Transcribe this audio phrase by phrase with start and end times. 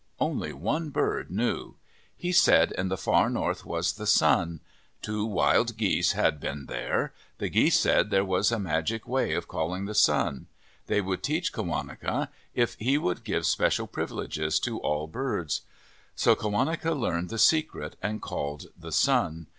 [0.19, 1.75] Only one bird knew.
[2.17, 4.61] He said in the far north was the sun.
[5.03, 7.13] Two wild geese had been there.
[7.37, 10.47] The geese said there was a magic way of calling the sun.
[10.87, 15.61] They would teach Qawaneca if he would give special privileges to all birds.
[16.15, 19.49] So Qawaneca learned the secret and called the sun.